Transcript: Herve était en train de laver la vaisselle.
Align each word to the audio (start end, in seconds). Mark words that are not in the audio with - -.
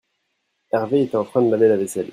Herve 0.71 0.95
était 1.03 1.15
en 1.15 1.25
train 1.25 1.43
de 1.43 1.51
laver 1.51 1.67
la 1.69 1.77
vaisselle. 1.77 2.09